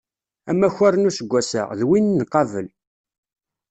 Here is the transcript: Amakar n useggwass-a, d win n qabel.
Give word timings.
Amakar 0.51 0.93
n 0.97 1.07
useggwass-a, 1.09 1.61
d 1.79 1.81
win 1.87 2.07
n 2.19 2.21
qabel. 2.31 2.67